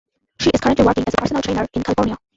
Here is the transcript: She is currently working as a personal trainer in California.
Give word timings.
She 0.39 0.49
is 0.49 0.59
currently 0.59 0.83
working 0.83 1.03
as 1.07 1.13
a 1.13 1.17
personal 1.17 1.43
trainer 1.43 1.67
in 1.75 1.83
California. 1.83 2.17